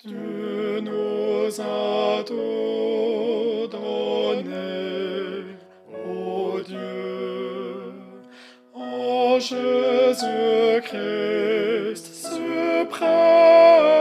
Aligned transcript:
Tu 0.06 0.10
nous 0.82 1.62
as 1.62 2.24
tout 2.26 3.70
donné, 3.72 5.56
ô 6.06 6.60
Dieu, 6.60 7.94
en 8.74 9.40
Jésus-Christ 9.40 9.64
suprême. 12.16 13.93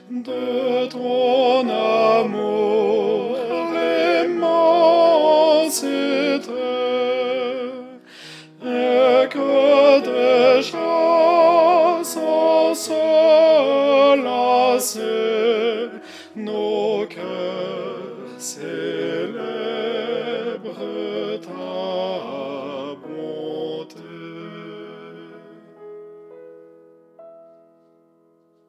de 0.09 0.87
ton 0.87 1.69
amour 1.69 3.37
immensité, 4.25 5.79
et 8.61 9.27
que 9.29 9.99
déjà 10.01 10.91
sans 12.03 12.75
se 12.75 13.05
lasser 14.21 15.89
nos 16.35 17.05
cœurs 17.07 18.39
oh 21.47 22.03